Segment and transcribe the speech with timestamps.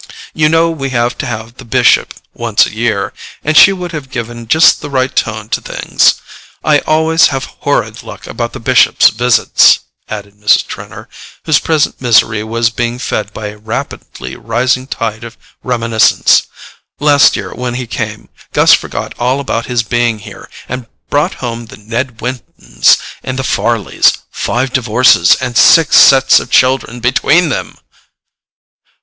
[0.33, 3.13] You know we have to have the Bishop once a year,
[3.43, 6.15] and she would have given just the right tone to things.
[6.63, 10.65] I always have horrid luck about the Bishop's visits," added Mrs.
[10.65, 11.07] Trenor,
[11.45, 16.47] whose present misery was being fed by a rapidly rising tide of reminiscence;
[16.99, 21.67] "last year, when he came, Gus forgot all about his being here, and brought home
[21.67, 27.77] the Ned Wintons and the Farleys—five divorces and six sets of children between them!"